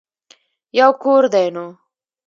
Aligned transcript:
يو 0.77 0.89
کور 1.01 1.23
دی 1.33 1.45
نو. 1.55 1.65